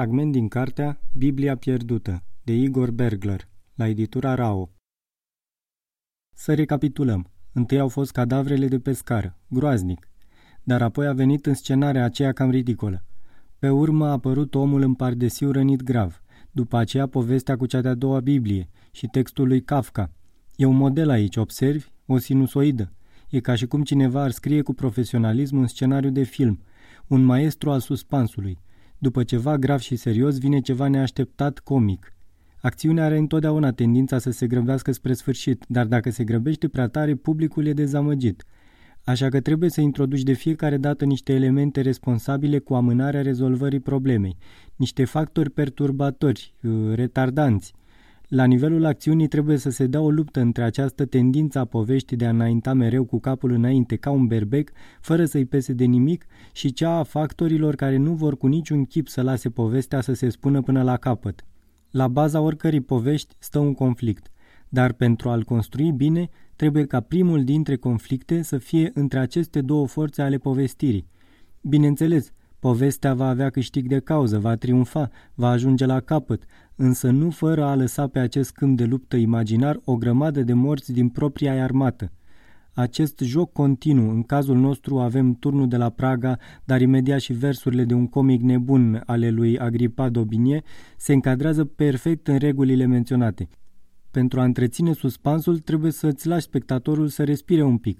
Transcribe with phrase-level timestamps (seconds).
[0.00, 4.70] Fragment din cartea Biblia pierdută de Igor Bergler la editura Rao.
[6.34, 7.30] Să recapitulăm.
[7.52, 10.08] Întâi au fost cadavrele de pescar, groaznic,
[10.62, 13.04] dar apoi a venit în scenarea aceea cam ridicolă.
[13.58, 17.94] Pe urmă a apărut omul în pardesiu rănit grav, după aceea povestea cu cea de-a
[17.94, 20.10] doua Biblie și textul lui Kafka.
[20.56, 21.86] E un model aici, observi?
[22.06, 22.92] O sinusoidă.
[23.30, 26.60] E ca și cum cineva ar scrie cu profesionalism un scenariu de film,
[27.06, 28.58] un maestru al suspansului–
[29.00, 32.14] după ceva grav și serios vine ceva neașteptat comic.
[32.60, 37.14] Acțiunea are întotdeauna tendința să se grăbească spre sfârșit, dar dacă se grăbește prea tare,
[37.14, 38.44] publicul e dezamăgit.
[39.04, 44.36] Așa că trebuie să introduci de fiecare dată niște elemente responsabile cu amânarea rezolvării problemei,
[44.76, 47.72] niște factori perturbatori, uh, retardanți,
[48.30, 52.26] la nivelul acțiunii trebuie să se dea o luptă între această tendință a poveștii de
[52.26, 54.70] a înainta mereu cu capul înainte ca un berbec,
[55.00, 59.08] fără să-i pese de nimic, și cea a factorilor care nu vor cu niciun chip
[59.08, 61.44] să lase povestea să se spună până la capăt.
[61.90, 64.30] La baza oricărei povești stă un conflict,
[64.68, 69.86] dar pentru a-l construi bine, trebuie ca primul dintre conflicte să fie între aceste două
[69.86, 71.06] forțe ale povestirii.
[71.60, 76.44] Bineînțeles, Povestea va avea câștig de cauză, va triumfa, va ajunge la capăt,
[76.76, 80.92] însă nu fără a lăsa pe acest câmp de luptă imaginar o grămadă de morți
[80.92, 82.12] din propria armată.
[82.72, 87.84] Acest joc continuu, în cazul nostru avem turnul de la Praga, dar imediat și versurile
[87.84, 90.62] de un comic nebun ale lui Agripa Dobinie,
[90.96, 93.48] se încadrează perfect în regulile menționate.
[94.10, 97.98] Pentru a întreține suspansul, trebuie să-ți lași spectatorul să respire un pic,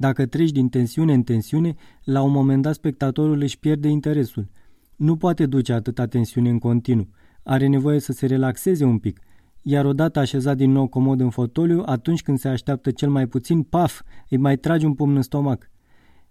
[0.00, 4.48] dacă treci din tensiune în tensiune, la un moment dat spectatorul își pierde interesul.
[4.96, 7.08] Nu poate duce atâta tensiune în continuu.
[7.42, 9.20] Are nevoie să se relaxeze un pic.
[9.62, 13.62] Iar odată așezat din nou comod în fotoliu, atunci când se așteaptă cel mai puțin,
[13.62, 15.70] paf, îi mai tragi un pumn în stomac.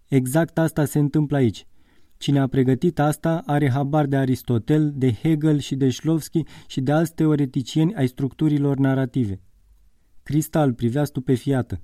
[0.08, 1.68] Exact asta se întâmplă aici.
[2.18, 6.92] Cine a pregătit asta are habar de Aristotel, de Hegel și de Shlovsky și de
[6.92, 9.42] alți teoreticieni ai structurilor narrative.
[10.24, 11.82] Cristal privea stupefiată.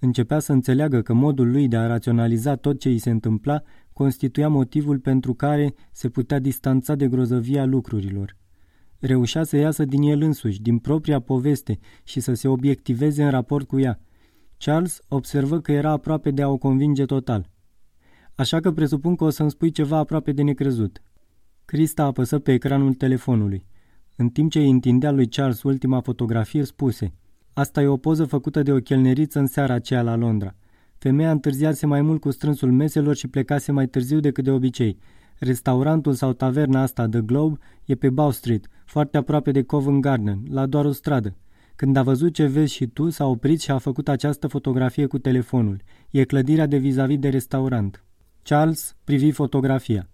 [0.00, 3.62] Începea să înțeleagă că modul lui de a raționaliza tot ce îi se întâmpla
[3.92, 8.36] constituia motivul pentru care se putea distanța de grozăvia lucrurilor.
[8.98, 13.66] Reușea să iasă din el însuși, din propria poveste și să se obiectiveze în raport
[13.66, 14.00] cu ea.
[14.58, 17.50] Charles observă că era aproape de a o convinge total.
[18.34, 21.02] Așa că presupun că o să-mi spui ceva aproape de necrezut.
[21.64, 23.66] Crista apăsă pe ecranul telefonului.
[24.16, 27.12] În timp ce îi întindea lui Charles ultima fotografie, spuse–
[27.58, 30.54] Asta e o poză făcută de o chelneriță în seara aceea la Londra.
[30.98, 34.98] Femeia întârziase mai mult cu strânsul meselor și plecase mai târziu decât de obicei.
[35.38, 40.42] Restaurantul sau taverna asta, The Globe, e pe Bow Street, foarte aproape de Covent Garden,
[40.50, 41.36] la doar o stradă.
[41.76, 45.18] Când a văzut ce vezi și tu, s-a oprit și a făcut această fotografie cu
[45.18, 45.82] telefonul.
[46.10, 48.04] E clădirea de vis-a-vis -vis de restaurant.
[48.42, 50.08] Charles privi fotografia.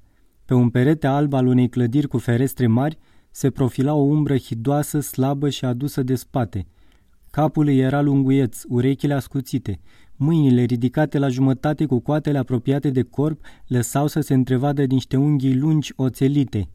[0.44, 2.99] Pe un perete alb al unei clădiri cu ferestre mari
[3.31, 6.66] se profila o umbră hidoasă, slabă și adusă de spate–
[7.34, 9.81] Capul îi era lunguieț, urechile ascuțite.
[10.17, 15.56] Mâinile, ridicate la jumătate cu coatele apropiate de corp, lăsau să se întrevadă niște unghii
[15.56, 16.69] lungi oțelite.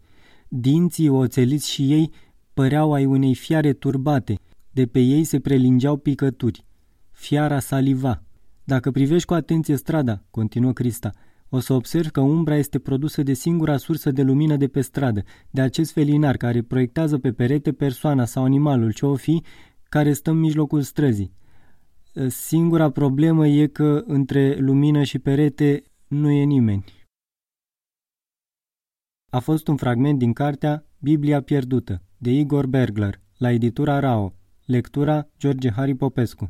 [0.47, 2.11] Dinții oțeliți și ei
[2.53, 4.39] păreau ai unei fiare turbate.
[4.71, 6.65] De pe ei se prelingeau picături.
[7.11, 8.23] Fiara saliva.
[8.63, 11.11] Dacă privești cu atenție strada, continuă Crista,
[11.49, 15.23] o să observi că umbra este produsă de singura sursă de lumină de pe stradă,
[15.49, 19.43] de acest felinar care proiectează pe perete persoana sau animalul ce o fi
[19.89, 21.33] care stă în mijlocul străzii.
[22.27, 26.83] Singura problemă e că între lumină și perete nu e nimeni.
[29.29, 34.35] A fost un fragment din cartea Biblia pierdută de Igor Bergler la editura Rao,
[34.65, 36.47] lectura George Hari Popescu.